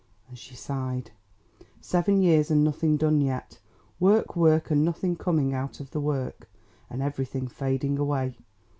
[0.27, 1.11] and she sighed.
[1.79, 3.59] "Seven years and nothing done yet.
[3.99, 6.49] Work, work, and nothing coming out of the work,
[6.89, 8.35] and everything fading away.